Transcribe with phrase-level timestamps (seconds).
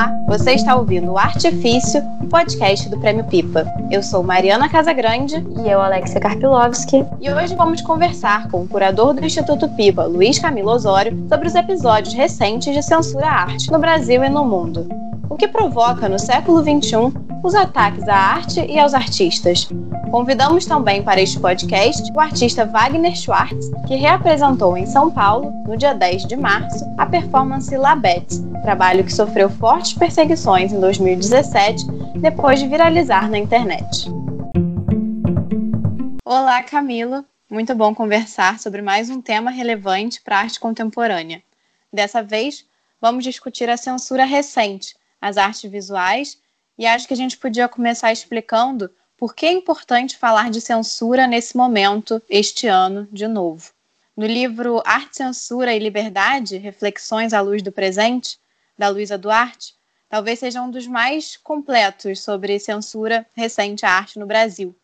[0.00, 3.66] Olá, você está ouvindo o Artifício, podcast do Prêmio Pipa.
[3.90, 7.04] Eu sou Mariana Casagrande e eu, Alexia Karpilovski.
[7.20, 11.54] E hoje vamos conversar com o curador do Instituto Pipa, Luiz Camilo Osório, sobre os
[11.54, 14.88] episódios recentes de censura à arte no Brasil e no mundo.
[15.28, 17.12] O que provoca, no século XXI,
[17.44, 19.68] os ataques à arte e aos artistas.
[20.10, 25.76] Convidamos também para este podcast o artista Wagner Schwartz, que reapresentou em São Paulo, no
[25.76, 31.84] dia 10 de março, a performance Labette, trabalho que sofreu fortes perseguições em 2017,
[32.20, 34.08] depois de viralizar na internet.
[36.24, 37.24] Olá, Camila.
[37.48, 41.40] Muito bom conversar sobre mais um tema relevante para a arte contemporânea.
[41.92, 42.66] Dessa vez,
[43.00, 46.36] vamos discutir a censura recente, as artes visuais,
[46.76, 48.90] e acho que a gente podia começar explicando
[49.20, 53.70] por que é importante falar de censura nesse momento, este ano, de novo.
[54.16, 58.38] No livro Arte, Censura e Liberdade Reflexões à Luz do Presente,
[58.78, 59.74] da Luísa Duarte,
[60.08, 64.74] talvez seja um dos mais completos sobre censura recente à arte no Brasil.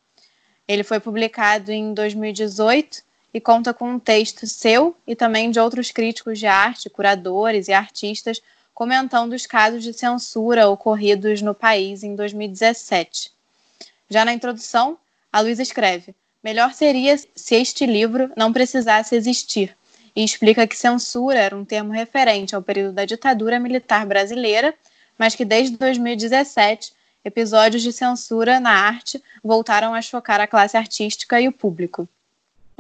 [0.68, 5.90] Ele foi publicado em 2018 e conta com um texto seu e também de outros
[5.90, 8.42] críticos de arte, curadores e artistas
[8.74, 13.34] comentando os casos de censura ocorridos no país em 2017.
[14.08, 14.98] Já na introdução,
[15.32, 19.76] a Luísa escreve: Melhor seria se este livro não precisasse existir,
[20.14, 24.74] e explica que censura era um termo referente ao período da ditadura militar brasileira,
[25.18, 26.92] mas que desde 2017
[27.24, 32.08] episódios de censura na arte voltaram a chocar a classe artística e o público.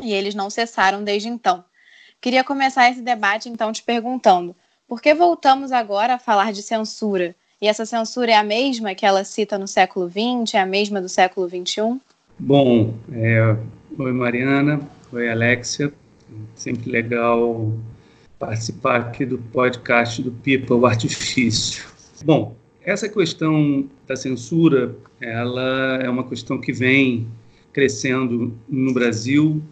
[0.00, 1.64] E eles não cessaram desde então.
[2.20, 4.54] Queria começar esse debate então te perguntando:
[4.86, 7.34] por que voltamos agora a falar de censura?
[7.60, 11.00] E essa censura é a mesma que ela cita no século XX, é a mesma
[11.00, 11.98] do século XXI?
[12.38, 13.56] Bom, é,
[13.98, 14.78] oi Mariana,
[15.10, 15.90] oi Alexia,
[16.54, 17.72] sempre legal
[18.38, 21.82] participar aqui do podcast do Pipa, o Artifício.
[22.22, 27.26] Bom, essa questão da censura, ela é uma questão que vem
[27.72, 29.62] crescendo no Brasil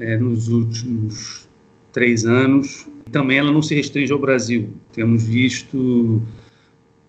[0.00, 1.46] é, nos últimos
[1.92, 4.70] três anos, também ela não se restringe ao Brasil.
[4.94, 6.22] Temos visto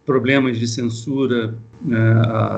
[0.08, 1.98] problemas de censura né,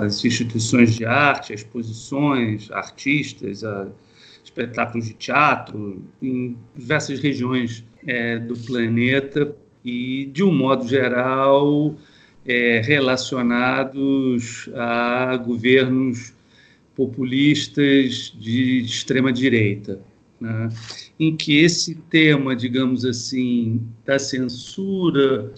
[0.04, 3.88] às instituições de arte, às exposições, artistas, a
[4.44, 11.96] espetáculos de teatro, em diversas regiões é, do planeta e, de um modo geral,
[12.46, 16.34] é, relacionados a governos
[16.96, 20.00] populistas de extrema direita
[20.40, 20.70] né,
[21.20, 25.52] em que esse tema, digamos assim, da censura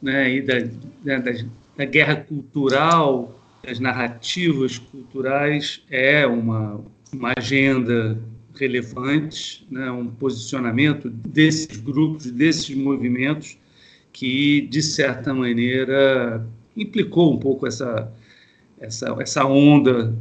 [0.00, 0.60] né, e da,
[1.04, 1.32] da,
[1.76, 6.80] da, guerra cultural, das narrativas culturais, é uma,
[7.12, 8.18] uma agenda
[8.54, 13.56] relevante, né, um posicionamento desses grupos, desses movimentos,
[14.12, 16.44] que, de certa maneira,
[16.76, 18.12] implicou um pouco essa,
[18.80, 20.14] essa, essa onda,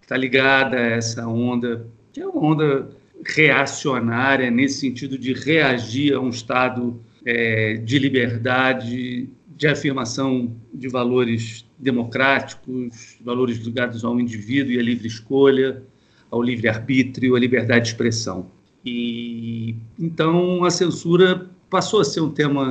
[0.00, 2.88] está ligada a essa onda, que é uma onda
[3.24, 11.64] reacionária, nesse sentido de reagir a um Estado é, de liberdade, de afirmação de valores
[11.78, 15.82] democráticos, valores ligados ao indivíduo e à livre escolha,
[16.30, 18.46] ao livre arbítrio, à liberdade de expressão.
[18.84, 22.70] E então a censura passou a ser um tema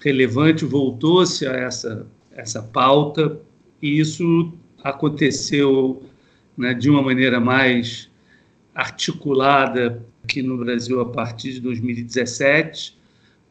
[0.00, 2.06] relevante, voltou-se a essa
[2.38, 3.40] essa pauta
[3.82, 6.02] e isso aconteceu
[6.56, 8.08] né, de uma maneira mais
[8.72, 12.96] articulada aqui no Brasil a partir de 2017,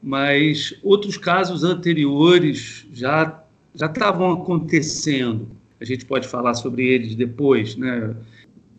[0.02, 3.44] mas outros casos anteriores já
[3.76, 5.50] já estavam acontecendo.
[5.80, 8.16] A gente pode falar sobre eles depois, né?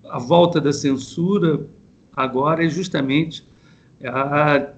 [0.04, 1.68] A volta da censura
[2.16, 3.46] agora é justamente
[4.02, 4.72] a,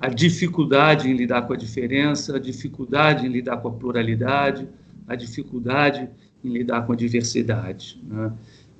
[0.00, 4.66] a dificuldade em lidar com a diferença, a dificuldade em lidar com a pluralidade,
[5.06, 6.08] a dificuldade
[6.42, 8.00] em lidar com a diversidade.
[8.02, 8.32] Né?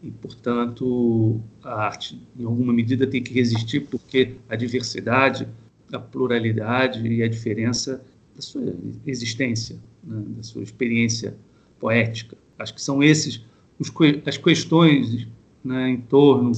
[0.02, 5.46] e, portanto, a arte, em alguma medida, tem que resistir, porque a diversidade,
[5.92, 8.02] a pluralidade e a diferença
[8.34, 8.74] da sua
[9.06, 11.36] existência, né, da sua experiência
[11.78, 12.36] poética.
[12.58, 13.42] Acho que são esses
[13.78, 13.90] os,
[14.26, 15.26] as questões
[15.64, 16.52] né, em torno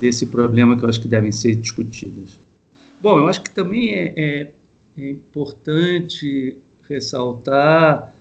[0.00, 2.38] desse problema que eu acho que devem ser discutidas.
[3.00, 4.52] Bom, eu acho que também é, é,
[4.96, 8.14] é importante ressaltar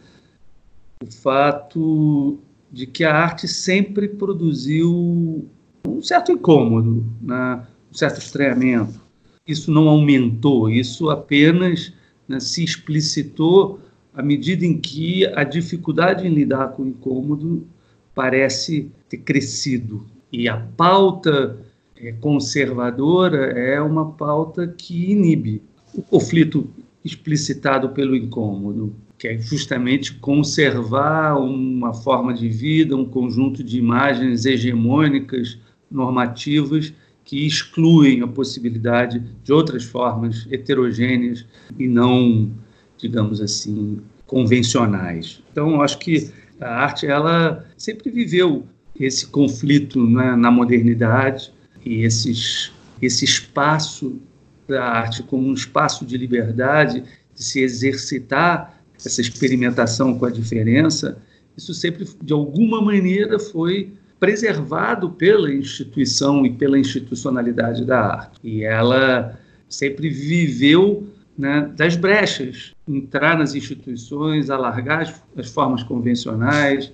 [1.02, 2.40] o fato
[2.72, 5.48] de que a arte sempre produziu
[5.88, 7.66] um certo incômodo, né?
[7.92, 9.02] um certo estranhamento.
[9.46, 11.94] Isso não aumentou, isso apenas
[12.28, 13.80] né, se explicitou
[14.14, 17.68] à medida em que a dificuldade em lidar com o incômodo
[18.16, 20.06] parece ter crescido.
[20.32, 21.60] E a pauta
[21.98, 25.62] é, conservadora é uma pauta que inibe
[25.94, 26.70] o conflito
[27.04, 34.46] explicitado pelo incômodo que é justamente conservar uma forma de vida, um conjunto de imagens
[34.46, 35.58] hegemônicas,
[35.90, 36.94] normativas,
[37.34, 41.44] que excluem a possibilidade de outras formas heterogêneas
[41.80, 42.52] e não,
[42.96, 45.42] digamos assim, convencionais.
[45.52, 46.30] Então, acho que
[46.62, 48.68] a arte ela sempre viveu
[49.00, 51.52] esse conflito né, na modernidade
[51.84, 52.72] e esses,
[53.02, 54.22] esse espaço
[54.68, 57.04] da arte como um espaço de liberdade,
[57.34, 61.18] de se exercitar essa experimentação com a diferença,
[61.58, 63.92] isso sempre, de alguma maneira, foi
[64.24, 68.40] preservado pela instituição e pela institucionalidade da arte.
[68.42, 69.38] E ela
[69.68, 71.06] sempre viveu
[71.38, 76.90] né, das brechas, entrar nas instituições, alargar as, as formas convencionais,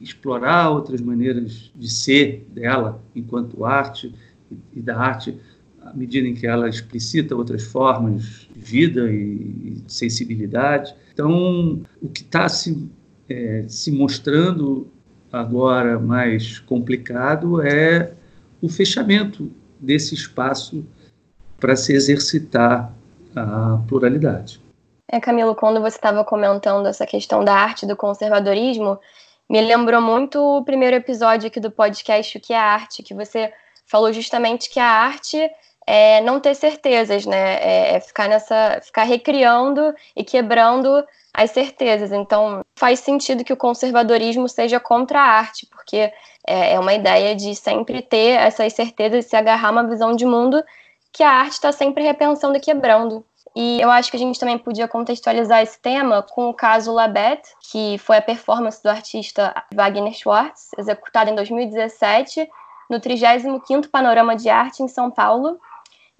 [0.00, 4.12] explorar outras maneiras de ser dela enquanto arte
[4.50, 5.38] e, e da arte
[5.82, 10.92] à medida em que ela explicita outras formas de vida e, sensibilidade.
[11.14, 12.90] Então, o que está se,
[13.28, 14.90] é, se mostrando
[15.32, 18.12] agora mais complicado é
[18.60, 19.50] o fechamento
[19.80, 20.86] desse espaço
[21.58, 22.92] para se exercitar
[23.34, 24.60] a pluralidade.
[25.10, 28.98] É, Camilo, quando você estava comentando essa questão da arte do conservadorismo,
[29.48, 33.52] me lembrou muito o primeiro episódio aqui do podcast O que é Arte, que você
[33.86, 35.50] falou justamente que a arte
[35.94, 37.56] é não ter certezas, né?
[37.56, 41.04] É, é ficar nessa, ficar recriando e quebrando
[41.34, 42.12] as certezas.
[42.12, 46.10] Então, faz sentido que o conservadorismo seja contra a arte, porque
[46.46, 50.24] é, é uma ideia de sempre ter essas certezas, se agarrar a uma visão de
[50.24, 50.64] mundo
[51.12, 53.22] que a arte está sempre repensando e quebrando.
[53.54, 57.50] E eu acho que a gente também podia contextualizar esse tema com o caso Labette,
[57.70, 62.48] que foi a performance do artista Wagner Schwartz, executada em 2017
[62.88, 65.60] no 35º Panorama de Arte em São Paulo.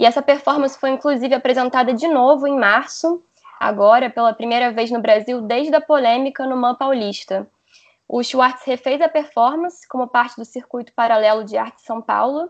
[0.02, 3.22] E essa performance foi inclusive apresentada de novo em março,
[3.60, 7.48] agora pela primeira vez no Brasil desde a polêmica no MAN Paulista.
[8.08, 12.48] O Schwartz refez a performance como parte do Circuito Paralelo de Arte São Paulo.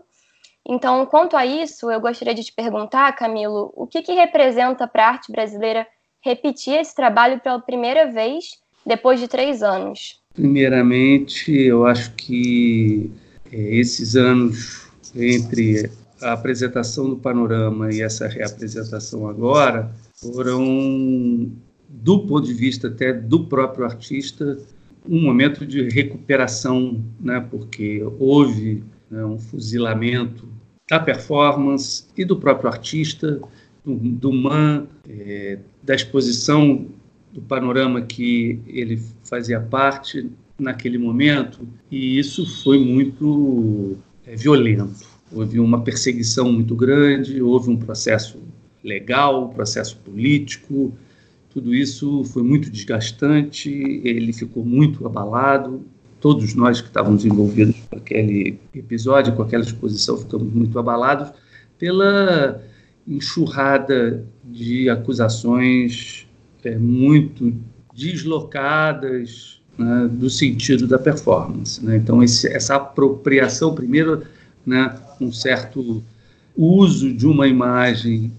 [0.67, 5.05] Então, quanto a isso, eu gostaria de te perguntar, Camilo, o que, que representa para
[5.05, 5.85] a arte brasileira
[6.21, 10.19] repetir esse trabalho pela primeira vez depois de três anos?
[10.33, 13.11] Primeiramente, eu acho que
[13.51, 15.91] é, esses anos entre
[16.23, 21.51] a apresentação do panorama e essa reapresentação agora foram,
[21.89, 24.57] do ponto de vista até do próprio artista,
[25.07, 30.47] um momento de recuperação, né, porque houve né, um fuzilamento
[30.89, 33.41] da performance e do próprio artista,
[33.85, 36.87] do, do man, é, da exposição
[37.33, 45.12] do panorama que ele fazia parte naquele momento, e isso foi muito é, violento.
[45.33, 48.39] Houve uma perseguição muito grande, houve um processo
[48.83, 50.93] legal, processo político,
[51.53, 53.69] tudo isso foi muito desgastante,
[54.03, 55.81] ele ficou muito abalado.
[56.19, 61.31] Todos nós que estávamos envolvidos com aquele episódio, com aquela exposição, ficamos muito abalados
[61.77, 62.61] pela
[63.07, 66.25] enxurrada de acusações
[66.63, 67.53] é, muito
[67.93, 71.83] deslocadas né, do sentido da performance.
[71.85, 71.97] Né?
[71.97, 74.23] Então, esse, essa apropriação, primeiro,
[74.65, 76.03] né, um certo
[76.55, 78.31] uso de uma imagem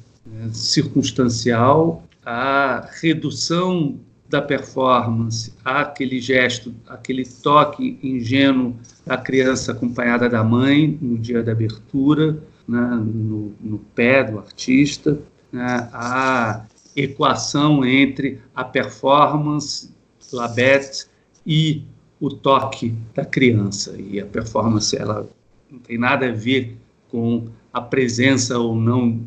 [0.52, 3.98] circunstancial, a redução
[4.28, 8.74] da performance, aquele gesto, aquele toque ingênuo
[9.06, 15.18] da criança acompanhada da mãe no dia da abertura, né, no, no, pé do artista,
[15.52, 16.64] né, a
[16.96, 19.92] equação entre a performance,
[20.32, 21.06] Labette,
[21.46, 21.82] e
[22.18, 23.94] o toque da criança.
[23.98, 25.28] E a performance ela
[25.74, 26.76] não tem nada a ver
[27.08, 29.20] com a presença ou não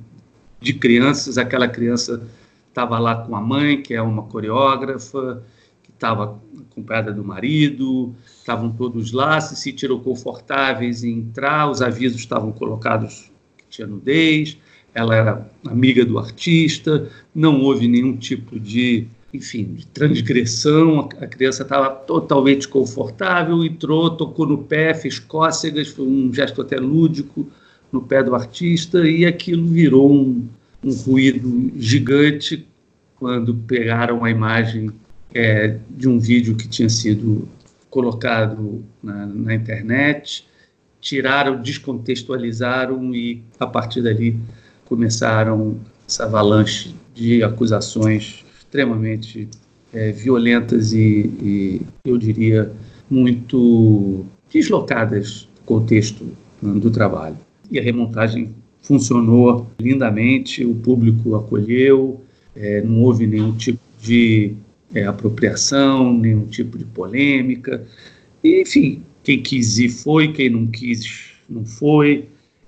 [0.59, 1.37] de crianças.
[1.37, 2.25] Aquela criança
[2.69, 5.43] estava lá com a mãe, que é uma coreógrafa,
[5.83, 6.39] que estava
[6.71, 13.31] acompanhada do marido, estavam todos lá, se sentiram confortáveis em entrar, os avisos estavam colocados
[13.57, 14.57] que tinha nudez,
[14.93, 21.63] ela era amiga do artista, não houve nenhum tipo de, enfim, de transgressão, a criança
[21.63, 27.47] estava totalmente confortável, entrou, tocou no pé, fez cócegas, foi um gesto até lúdico,
[27.91, 30.47] no pé do artista e aquilo virou um,
[30.83, 32.67] um ruído gigante
[33.15, 34.91] quando pegaram a imagem
[35.33, 37.47] é, de um vídeo que tinha sido
[37.89, 40.45] colocado na, na, internet,
[40.99, 44.37] tiraram, descontextualizaram e a partir dali
[44.85, 48.45] começaram essa avalanche de acusações
[48.77, 49.49] extremamente
[49.91, 52.71] é, violentas e, e, eu diria,
[53.09, 56.23] muito deslocadas do contexto
[56.61, 57.37] né, do trabalho
[57.71, 62.21] e a remontagem funcionou lindamente, o público acolheu,
[62.55, 64.53] é, não houve nenhum tipo de
[64.93, 67.85] é, apropriação, nenhum tipo de polêmica.
[68.43, 72.25] E, enfim, quem quis ir foi, quem não quis não foi.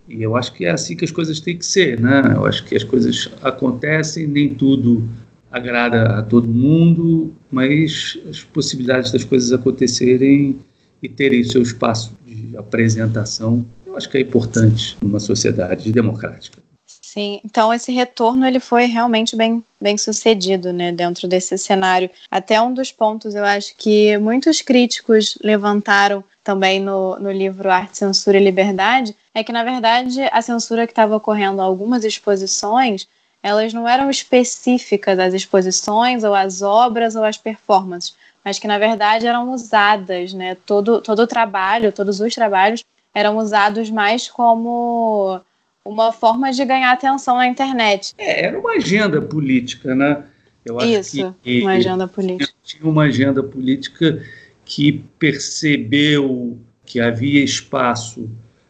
[0.09, 2.33] E eu acho que é assim que as coisas têm que ser, né?
[2.35, 5.07] Eu acho que as coisas acontecem, nem tudo
[5.51, 10.59] agrada a todo mundo, mas as possibilidades das coisas acontecerem
[11.01, 16.59] e terem seu espaço de apresentação, eu acho que é importante numa sociedade democrática.
[16.85, 22.07] Sim, então esse retorno ele foi realmente bem, bem sucedido, né, dentro desse cenário.
[22.29, 27.97] Até um dos pontos eu acho que muitos críticos levantaram também no, no livro Arte,
[27.97, 33.07] Censura e Liberdade é que na verdade a censura que estava ocorrendo em algumas exposições
[33.41, 38.77] elas não eram específicas às exposições ou às obras ou às performances, mas que na
[38.77, 40.55] verdade eram usadas, né?
[40.65, 45.39] Todo, todo o trabalho, todos os trabalhos eram usados mais como
[45.83, 48.13] uma forma de ganhar atenção na internet.
[48.17, 50.23] É, era uma agenda política, né?
[50.65, 52.53] Eu acho Isso, que, uma agenda política.
[52.63, 54.21] Tinha uma agenda política
[54.65, 58.29] que percebeu que havia espaço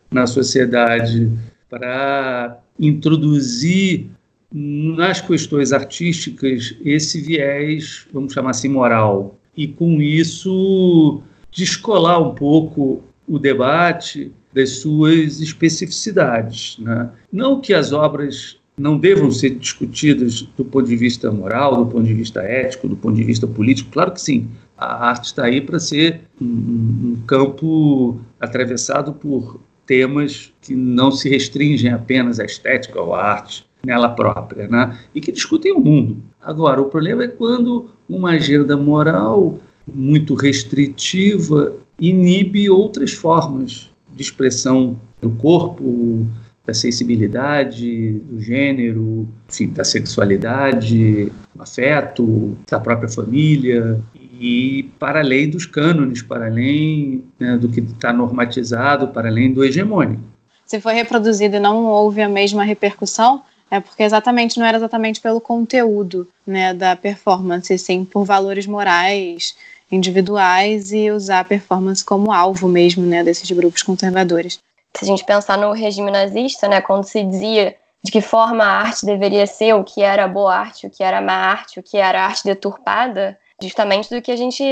[0.09, 1.31] na sociedade
[1.69, 4.09] para introduzir
[4.51, 9.39] nas questões artísticas esse viés, vamos chamar assim, moral.
[9.56, 16.77] E com isso descolar um pouco o debate das suas especificidades.
[16.79, 17.10] Né?
[17.32, 22.06] Não que as obras não devam ser discutidas do ponto de vista moral, do ponto
[22.06, 24.48] de vista ético, do ponto de vista político, claro que sim.
[24.77, 31.27] A arte está aí para ser um, um campo atravessado por temas que não se
[31.27, 34.98] restringem apenas à estética ou à arte nela própria, né?
[35.13, 36.17] e que discutem o mundo.
[36.41, 45.00] Agora, o problema é quando uma agenda moral muito restritiva inibe outras formas de expressão
[45.21, 46.25] do corpo,
[46.65, 54.00] da sensibilidade, do gênero, enfim, da sexualidade, do afeto, da própria família,
[54.39, 59.63] e para além dos cânones, para além né, do que está normatizado, para além do
[59.63, 60.21] hegemônico.
[60.65, 65.21] Se foi reproduzido e não houve a mesma repercussão, é porque exatamente não era exatamente
[65.21, 69.55] pelo conteúdo né, da performance, sim por valores morais
[69.91, 74.59] individuais e usar a performance como alvo mesmo né, desses grupos conservadores.
[74.95, 78.81] Se a gente pensar no regime nazista, né, quando se dizia de que forma a
[78.81, 81.97] arte deveria ser, o que era boa arte, o que era má arte, o que
[81.97, 84.63] era arte deturpada, justamente do que a gente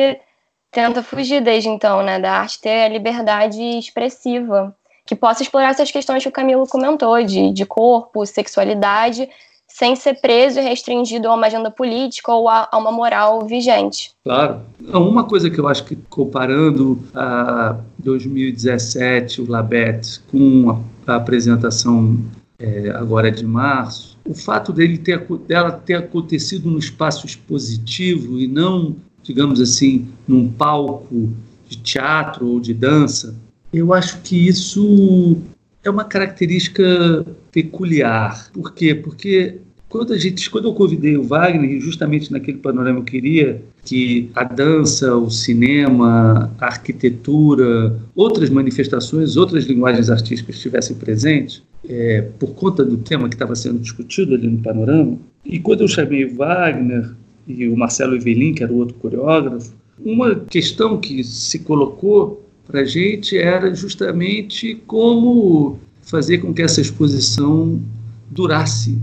[0.72, 4.76] tenta fugir desde então, né, da arte ter a liberdade expressiva
[5.08, 9.28] que possa explorar essas questões que o Camilo comentou, de, de corpo, sexualidade,
[9.68, 14.12] sem ser preso e restringido a uma agenda política ou a, a, uma moral vigente.
[14.24, 14.62] Claro.
[14.94, 22.18] Uma coisa que eu acho que, comparando a 2017, o Labette, com a, a apresentação
[22.60, 28.48] é, agora de março, o fato dele ter, dela ter acontecido num espaço expositivo e
[28.48, 31.32] não, digamos assim, num palco
[31.68, 33.36] de teatro ou de dança,
[33.74, 35.38] eu acho que isso
[35.84, 38.50] é uma característica peculiar.
[38.52, 38.96] Por quê?
[38.96, 39.60] Porque
[39.90, 44.44] quando, a gente, quando eu convidei o Wagner, justamente naquele panorama eu queria que a
[44.44, 52.84] dança, o cinema, a arquitetura, outras manifestações, outras linguagens artísticas estivessem presentes, é, por conta
[52.84, 55.18] do tema que estava sendo discutido ali no panorama.
[55.46, 57.12] E quando eu chamei o Wagner
[57.48, 62.82] e o Marcelo Evelin, que era o outro coreógrafo, uma questão que se colocou para
[62.82, 67.82] a gente era justamente como fazer com que essa exposição
[68.30, 68.98] durasse,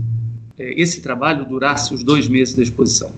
[0.57, 3.11] é, esse trabalho durasse os dois meses da exposição.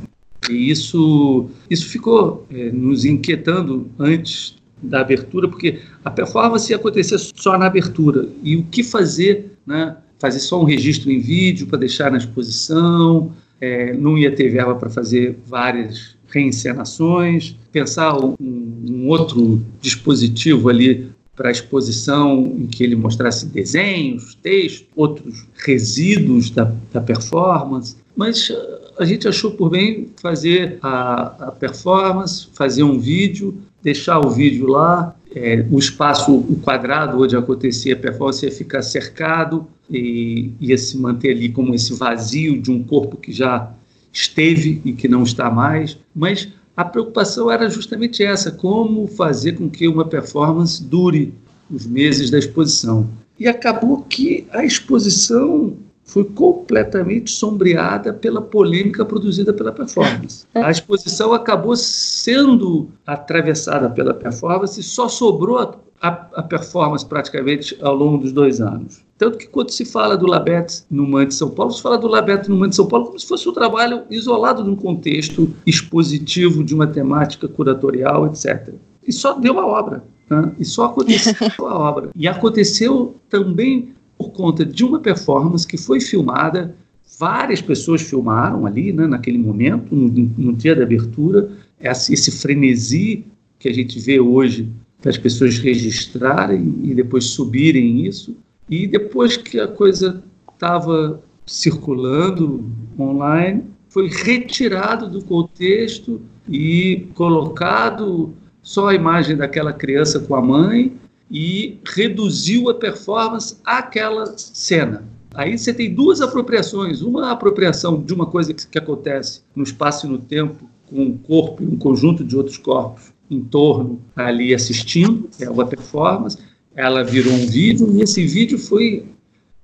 [0.50, 7.18] E isso, isso ficou é, nos inquietando antes da abertura, porque a performance ia acontecer
[7.18, 8.30] só na abertura.
[8.44, 9.52] E o que fazer?
[9.66, 9.98] Né?
[10.20, 14.76] Fazer só um registro em vídeo para deixar na exposição, é, não ia ter verba
[14.76, 22.84] para fazer várias reencenações, pensar um, um outro dispositivo ali para a exposição em que
[22.84, 27.96] ele mostrasse desenhos, textos, outros resíduos da, da performance.
[28.16, 28.56] Mas uh,
[28.98, 34.68] a gente achou por bem fazer a, a performance, fazer um vídeo, deixar o vídeo
[34.68, 40.78] lá, é, o espaço, o quadrado onde acontecia a performance ia ficar cercado e ia
[40.78, 43.72] se manter ali como esse vazio de um corpo que já
[44.18, 49.70] esteve e que não está mais, mas a preocupação era justamente essa: como fazer com
[49.70, 51.34] que uma performance dure
[51.70, 53.08] os meses da exposição.
[53.40, 60.46] E acabou que a exposição foi completamente sombreada pela polêmica produzida pela performance.
[60.56, 60.62] É.
[60.64, 67.94] A exposição acabou sendo atravessada pela performance e só sobrou a, a, performance praticamente ao
[67.94, 69.06] longo dos dois anos.
[69.18, 72.08] Tanto que quando se fala do Labete no MAN de São Paulo, se fala do
[72.08, 75.52] Labete no MAN de São Paulo como se fosse um trabalho isolado de um contexto
[75.66, 78.76] expositivo de uma temática curatorial, etc.
[79.06, 80.04] E só deu a obra.
[80.30, 80.52] Né?
[80.60, 81.34] E só aconteceu
[81.66, 82.10] a obra.
[82.16, 86.76] E aconteceu também por conta de uma performance que foi filmada,
[87.20, 93.26] várias pessoas filmaram ali, né, naquele momento, no, no dia da abertura, esse, frenesi
[93.60, 94.70] que a gente vê hoje
[95.02, 98.36] para as pessoas registrarem e depois subirem isso.
[98.70, 102.66] E depois que a coisa estava circulando
[103.00, 110.94] online, foi retirado do contexto e colocado só a imagem daquela criança com a mãe
[111.32, 115.04] e reduziu a performance àquela cena.
[115.34, 117.02] Aí você tem duas apropriações.
[117.02, 121.18] Uma apropriação de uma coisa que, que acontece no espaço e no tempo, com um
[121.18, 126.38] corpo e um conjunto de outros corpos em torno ali assistindo, é uma performance.
[126.78, 129.04] Ela virou um vídeo e esse vídeo foi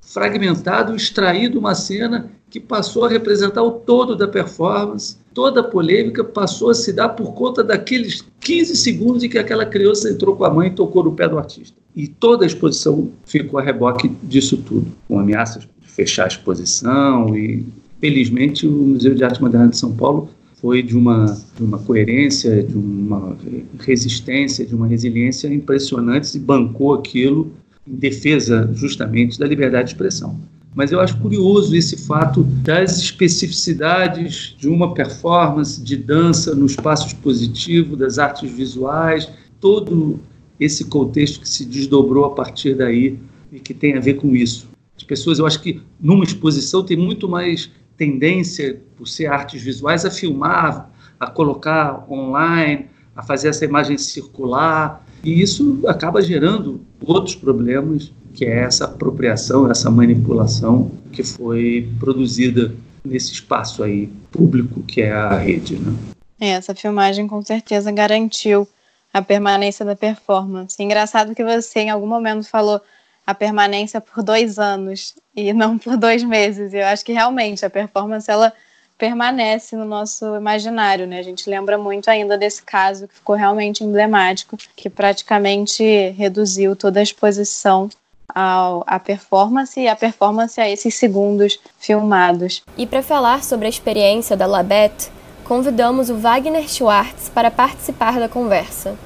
[0.01, 5.17] fragmentado, extraído uma cena que passou a representar o todo da performance.
[5.31, 9.63] Toda a polêmica passou a se dar por conta daqueles 15 segundos em que aquela
[9.63, 11.77] criança entrou com a mãe e tocou no pé do artista.
[11.95, 17.37] E toda a exposição ficou a reboque disso tudo, com ameaças de fechar a exposição.
[17.37, 17.63] E,
[18.01, 20.29] felizmente, o Museu de Arte Moderna de São Paulo
[20.63, 21.25] foi de uma,
[21.57, 23.35] de uma coerência, de uma
[23.81, 27.51] resistência, de uma resiliência impressionantes e bancou aquilo
[27.85, 30.39] em defesa justamente da liberdade de expressão.
[30.73, 37.07] Mas eu acho curioso esse fato das especificidades de uma performance de dança no espaço
[37.07, 39.29] expositivo, das artes visuais,
[39.59, 40.17] todo
[40.57, 43.19] esse contexto que se desdobrou a partir daí
[43.51, 44.69] e que tem a ver com isso.
[44.95, 50.05] As pessoas, eu acho que numa exposição tem muito mais tendência, por ser artes visuais,
[50.05, 57.35] a filmar, a colocar online, a fazer essa imagem circular, e isso acaba gerando outros
[57.35, 62.73] problemas, que é essa apropriação, essa manipulação que foi produzida
[63.05, 65.77] nesse espaço aí público que é a rede.
[65.77, 65.93] Né?
[66.39, 68.67] É, essa filmagem com certeza garantiu
[69.13, 70.81] a permanência da performance.
[70.81, 72.81] Engraçado que você em algum momento falou
[73.25, 76.73] a permanência por dois anos e não por dois meses.
[76.73, 78.53] Eu acho que realmente a performance ela
[78.97, 81.19] permanece no nosso imaginário, né?
[81.19, 85.83] A gente lembra muito ainda desse caso que ficou realmente emblemático, que praticamente
[86.17, 87.89] reduziu toda a exposição
[88.33, 92.63] ao, à performance e a performance a esses segundos filmados.
[92.77, 95.09] E para falar sobre a experiência da Labette,
[95.43, 98.97] convidamos o Wagner Schwartz para participar da conversa.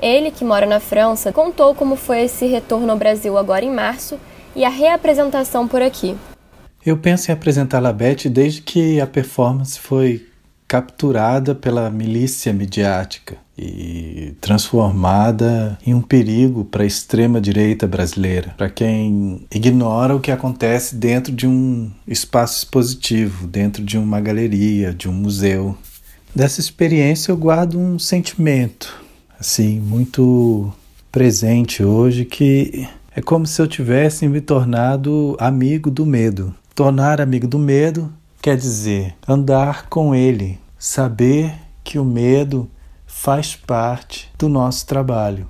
[0.00, 4.18] Ele, que mora na França, contou como foi esse retorno ao Brasil agora em março
[4.56, 6.16] e a reapresentação por aqui.
[6.84, 10.26] Eu penso em apresentar Labette desde que a performance foi
[10.66, 18.70] capturada pela milícia midiática e transformada em um perigo para a extrema direita brasileira, para
[18.70, 25.08] quem ignora o que acontece dentro de um espaço expositivo, dentro de uma galeria, de
[25.08, 25.76] um museu.
[26.34, 29.09] Dessa experiência eu guardo um sentimento
[29.40, 30.70] assim muito
[31.10, 36.54] presente hoje que é como se eu tivesse me tornado amigo do medo.
[36.74, 42.70] Tornar amigo do medo quer dizer andar com ele, saber que o medo
[43.06, 45.48] faz parte do nosso trabalho,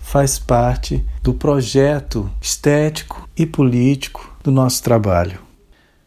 [0.00, 5.40] faz parte do projeto estético e político do nosso trabalho.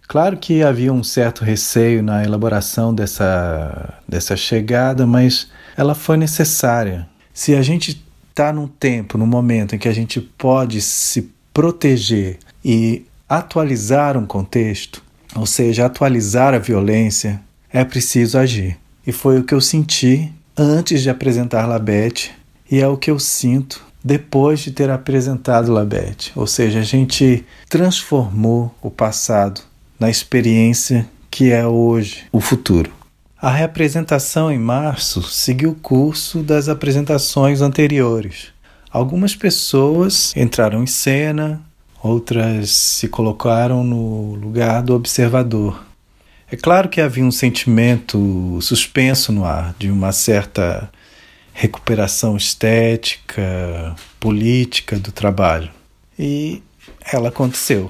[0.08, 7.08] Claro que havia um certo receio na elaboração dessa, dessa chegada, mas ela foi necessária.
[7.40, 12.38] Se a gente está num tempo, num momento em que a gente pode se proteger
[12.66, 15.02] e atualizar um contexto,
[15.34, 17.40] ou seja, atualizar a violência,
[17.72, 18.78] é preciso agir.
[19.08, 22.34] E foi o que eu senti antes de apresentar Labete
[22.70, 26.34] e é o que eu sinto depois de ter apresentado Labete.
[26.36, 29.62] Ou seja, a gente transformou o passado
[29.98, 32.99] na experiência que é hoje o futuro.
[33.42, 38.48] A reapresentação em março seguiu o curso das apresentações anteriores.
[38.92, 41.62] Algumas pessoas entraram em cena,
[42.04, 45.82] outras se colocaram no lugar do observador.
[46.52, 50.92] É claro que havia um sentimento suspenso no ar, de uma certa
[51.54, 55.72] recuperação estética, política do trabalho.
[56.18, 56.62] E
[57.10, 57.90] ela aconteceu.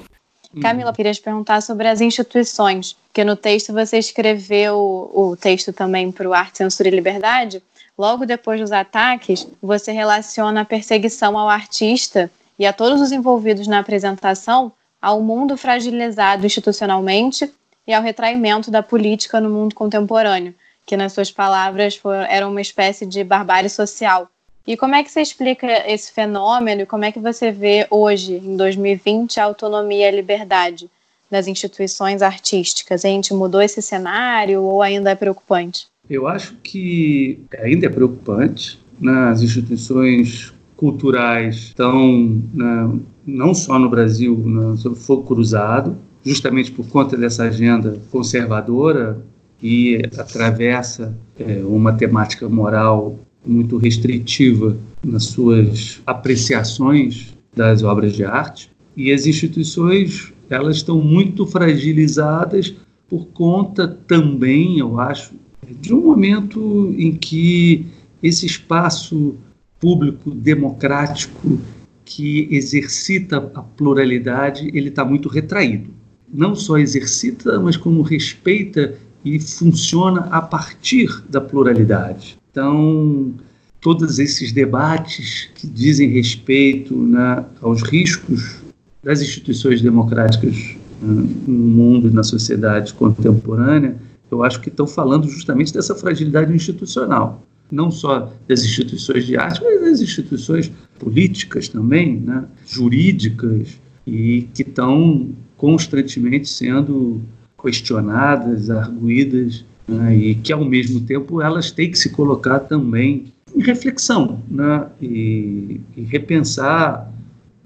[0.62, 4.78] Camila, queria te perguntar sobre as instituições, porque no texto você escreveu
[5.12, 7.60] o texto também para o Arte, Censura e Liberdade.
[7.98, 13.66] Logo depois dos ataques, você relaciona a perseguição ao artista e a todos os envolvidos
[13.66, 17.52] na apresentação ao mundo fragilizado institucionalmente
[17.84, 20.54] e ao retraimento da política no mundo contemporâneo,
[20.86, 24.28] que, nas suas palavras, era uma espécie de barbárie social.
[24.64, 28.34] E como é que você explica esse fenômeno e como é que você vê hoje,
[28.34, 30.88] em 2020, a autonomia e a liberdade
[31.30, 33.04] das instituições artísticas?
[33.04, 35.86] A gente mudou esse cenário ou ainda é preocupante?
[36.08, 38.80] Eu acho que ainda é preocupante.
[39.00, 46.86] Nas instituições culturais estão, né, não só no Brasil, né, sob fogo cruzado, justamente por
[46.88, 49.22] conta dessa agenda conservadora
[49.58, 58.70] que atravessa é, uma temática moral muito restritiva nas suas apreciações das obras de arte
[58.96, 62.74] e as instituições elas estão muito fragilizadas
[63.08, 65.32] por conta também, eu acho,
[65.80, 67.86] de um momento em que
[68.22, 69.36] esse espaço
[69.80, 71.58] público democrático
[72.04, 75.90] que exercita a pluralidade, ele está muito retraído.
[76.32, 82.38] Não só exercita, mas como respeita e funciona a partir da pluralidade.
[82.50, 83.34] Então,
[83.80, 88.59] todos esses debates que dizem respeito né, aos riscos
[89.02, 93.96] das instituições democráticas né, no mundo na sociedade contemporânea,
[94.30, 97.44] eu acho que estão falando justamente dessa fragilidade institucional.
[97.70, 104.62] Não só das instituições de arte, mas das instituições políticas também, né, jurídicas, e que
[104.62, 107.20] estão constantemente sendo
[107.62, 113.62] questionadas, arguídas né, e que, ao mesmo tempo, elas têm que se colocar também em
[113.62, 117.12] reflexão né, e, e repensar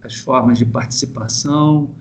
[0.04, 1.94] as formas de participação,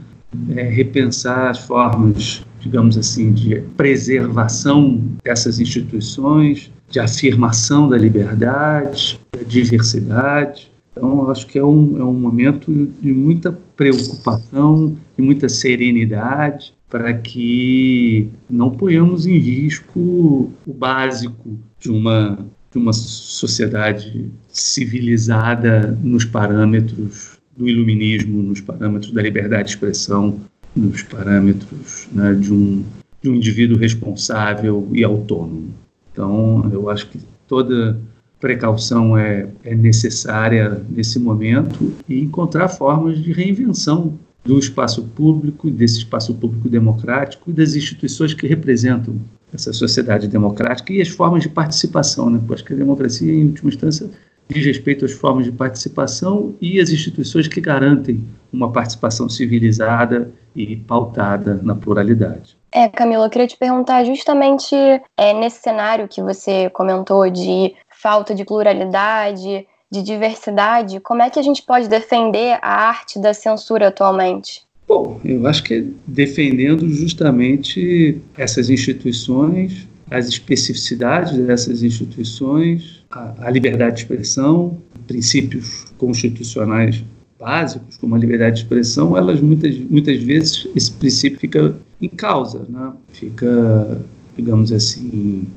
[0.56, 9.42] é, repensar as formas, digamos assim, de preservação dessas instituições, de afirmação da liberdade, da
[9.44, 10.72] diversidade.
[10.92, 17.14] Então, acho que é um, é um momento de muita preocupação, de muita serenidade, para
[17.14, 27.42] que não ponhamos em risco o básico de uma, de uma sociedade civilizada nos parâmetros
[27.56, 30.40] do iluminismo, nos parâmetros da liberdade de expressão,
[30.76, 32.84] nos parâmetros né, de, um,
[33.22, 35.74] de um indivíduo responsável e autônomo.
[36.12, 38.00] Então, eu acho que toda
[38.40, 46.00] precaução é, é necessária nesse momento e encontrar formas de reinvenção do espaço público, desse
[46.00, 49.16] espaço público democrático e das instituições que representam
[49.54, 52.38] essa sociedade democrática e as formas de participação, né?
[52.40, 54.10] Porque acho que a democracia, em última instância,
[54.48, 60.76] diz respeito às formas de participação e às instituições que garantem uma participação civilizada e
[60.76, 62.58] pautada na pluralidade.
[62.72, 68.34] É, Camila, eu queria te perguntar justamente é, nesse cenário que você comentou de falta
[68.36, 73.90] de pluralidade, de diversidade, como é que a gente pode defender a arte da censura
[73.90, 74.64] atualmente?
[74.88, 83.50] Bom, eu acho que é defendendo justamente essas instituições, as especificidades dessas instituições, a, a
[83.50, 87.04] liberdade de expressão, princípios constitucionais
[87.40, 92.64] básicos, como a liberdade de expressão, elas muitas, muitas vezes esse princípio fica em causa,
[92.70, 92.94] né?
[93.12, 94.00] fica,
[94.38, 95.48] digamos assim,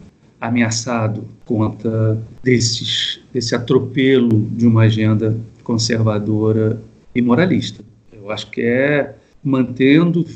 [0.40, 6.80] ameaçado conta desses, desse atropelo de uma agenda conservadora
[7.14, 7.84] e moralista.
[8.10, 9.14] Eu acho que é
[9.44, 10.26] mantendo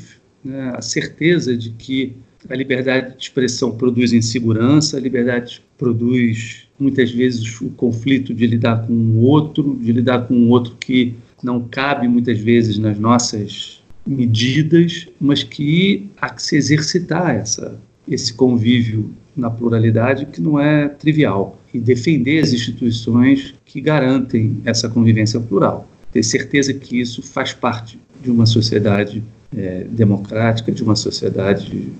[0.43, 2.15] né, a certeza de que
[2.49, 8.87] a liberdade de expressão produz insegurança, a liberdade produz muitas vezes o conflito de lidar
[8.87, 13.81] com o outro, de lidar com um outro que não cabe muitas vezes nas nossas
[14.05, 20.87] medidas, mas que há que se exercitar essa, esse convívio na pluralidade que não é
[20.89, 25.87] trivial e defender as instituições que garantem essa convivência plural.
[26.11, 29.23] Ter certeza que isso faz parte de uma sociedade
[29.55, 31.91] é, democrática, de uma sociedade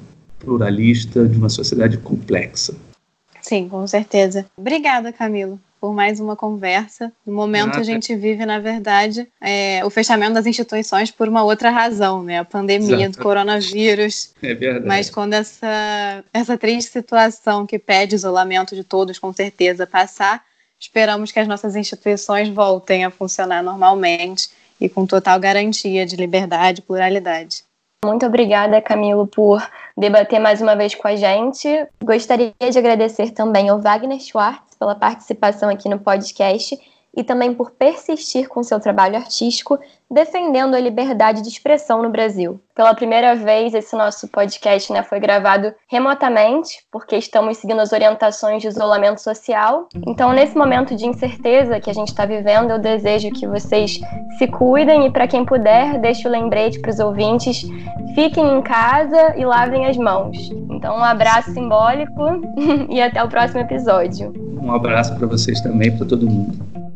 [0.41, 2.75] pluralista, de uma sociedade complexa.
[3.41, 4.45] Sim, com certeza.
[4.58, 7.12] Obrigada, Camilo por mais uma conversa.
[7.25, 11.71] No momento a gente vive, na verdade, é, o fechamento das instituições por uma outra
[11.71, 12.38] razão, né?
[12.38, 13.17] A pandemia Exato.
[13.17, 14.32] do coronavírus.
[14.43, 14.86] É verdade.
[14.86, 20.43] Mas quando essa, essa triste situação que pede isolamento de todos, com certeza, passar,
[20.80, 26.82] esperamos que as nossas instituições voltem a funcionar normalmente e com total garantia de liberdade
[26.82, 27.63] e pluralidade.
[28.03, 29.61] Muito obrigada, Camilo, por
[29.95, 31.67] debater mais uma vez com a gente.
[32.03, 36.75] Gostaria de agradecer também ao Wagner Schwartz pela participação aqui no podcast
[37.15, 39.80] e também por persistir com seu trabalho artístico
[40.12, 42.60] defendendo a liberdade de expressão no Brasil.
[42.76, 48.62] Pela primeira vez, esse nosso podcast né, foi gravado remotamente, porque estamos seguindo as orientações
[48.62, 49.88] de isolamento social.
[50.06, 54.00] Então, nesse momento de incerteza que a gente está vivendo, eu desejo que vocês
[54.38, 57.62] se cuidem e, para quem puder, deixe o lembrete para os ouvintes:
[58.13, 60.38] fiquem em casa e lavem as mãos.
[60.69, 62.41] Então, um abraço simbólico
[62.89, 64.34] e até o próximo episódio.
[64.62, 66.90] Um abraço para vocês também, para todo mundo.